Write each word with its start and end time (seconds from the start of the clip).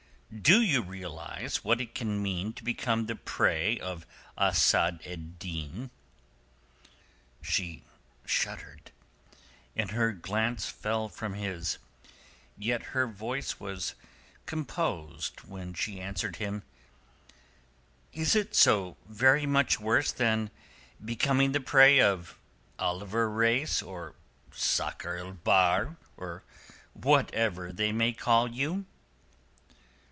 "Do 0.41 0.61
you 0.61 0.81
realize 0.81 1.61
what 1.61 1.81
it 1.81 1.93
can 1.93 2.23
mean 2.23 2.53
to 2.53 2.63
become 2.63 3.05
the 3.07 3.17
prey 3.17 3.77
of 3.77 4.07
Asad 4.37 5.01
ed 5.03 5.37
Din?" 5.39 5.91
She 7.41 7.83
shuddered, 8.25 8.91
and 9.75 9.91
her 9.91 10.13
glance 10.13 10.67
fell 10.69 11.09
from 11.09 11.33
his, 11.33 11.79
yet 12.57 12.81
her 12.95 13.07
voice 13.07 13.59
was 13.59 13.95
composed 14.45 15.41
when 15.41 15.73
she 15.73 15.99
answered 15.99 16.37
him—"Is 16.37 18.33
it 18.33 18.55
so 18.55 18.95
very 19.07 19.45
much 19.45 19.81
worse 19.81 20.13
than 20.13 20.49
becoming 21.03 21.51
the 21.51 21.59
prey 21.59 21.99
of 21.99 22.39
Oliver 22.79 23.29
Reis 23.29 23.81
or 23.81 24.15
Sakr 24.53 25.17
el 25.17 25.33
Bahr, 25.33 25.97
or 26.15 26.43
whatever 26.93 27.73
they 27.73 27.91
may 27.91 28.13
call 28.13 28.47
you?" 28.49 28.85